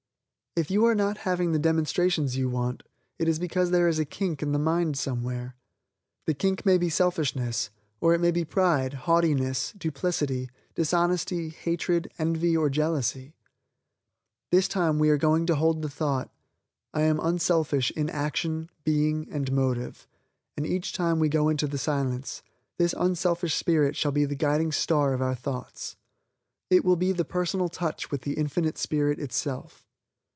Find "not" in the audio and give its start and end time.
0.95-1.19